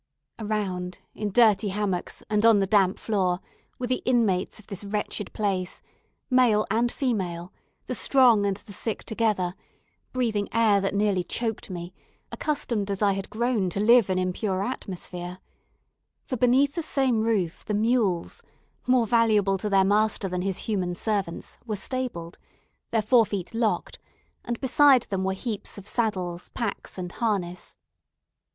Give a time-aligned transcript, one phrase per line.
[0.39, 3.39] Around, in dirty hammocks, and on the damp floor,
[3.77, 5.83] were the inmates of this wretched place,
[6.27, 7.53] male and female,
[7.85, 9.53] the strong and the sick together,
[10.11, 11.93] breathing air that nearly choked me,
[12.31, 15.37] accustomed as I had grown to live in impure atmosphere;
[16.25, 18.41] for beneath the same roof the mules,
[18.87, 22.39] more valuable to their master than his human servants, were stabled,
[22.89, 23.99] their fore feet locked,
[24.43, 27.77] and beside them were heaps of saddles, packs, and harness.